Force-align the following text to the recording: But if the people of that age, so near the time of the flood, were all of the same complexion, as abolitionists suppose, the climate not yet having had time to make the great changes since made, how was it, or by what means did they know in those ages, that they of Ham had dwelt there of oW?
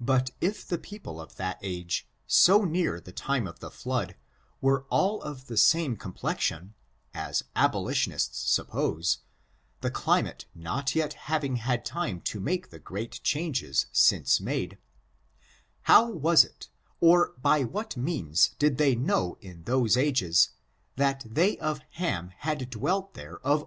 But 0.00 0.30
if 0.40 0.64
the 0.64 0.78
people 0.78 1.20
of 1.20 1.34
that 1.34 1.58
age, 1.62 2.08
so 2.28 2.62
near 2.62 3.00
the 3.00 3.10
time 3.10 3.48
of 3.48 3.58
the 3.58 3.72
flood, 3.72 4.14
were 4.60 4.84
all 4.88 5.20
of 5.22 5.46
the 5.48 5.56
same 5.56 5.96
complexion, 5.96 6.74
as 7.12 7.42
abolitionists 7.56 8.38
suppose, 8.48 9.18
the 9.80 9.90
climate 9.90 10.46
not 10.54 10.94
yet 10.94 11.14
having 11.14 11.56
had 11.56 11.84
time 11.84 12.20
to 12.20 12.38
make 12.38 12.70
the 12.70 12.78
great 12.78 13.20
changes 13.24 13.86
since 13.90 14.38
made, 14.40 14.78
how 15.82 16.08
was 16.08 16.44
it, 16.44 16.68
or 17.00 17.34
by 17.42 17.64
what 17.64 17.96
means 17.96 18.50
did 18.60 18.78
they 18.78 18.94
know 18.94 19.38
in 19.40 19.64
those 19.64 19.96
ages, 19.96 20.50
that 20.94 21.24
they 21.26 21.58
of 21.58 21.80
Ham 21.94 22.30
had 22.38 22.70
dwelt 22.70 23.14
there 23.14 23.40
of 23.40 23.62
oW? 23.64 23.66